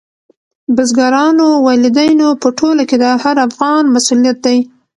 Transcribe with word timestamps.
بزګرانو، 0.75 1.47
والدینو 1.67 2.27
په 2.41 2.47
ټوله 2.57 2.83
کې 2.89 2.97
د 3.03 3.05
هر 3.23 3.35
افغان 3.47 3.83
مسؤلیت 3.95 4.37
دی. 4.45 4.57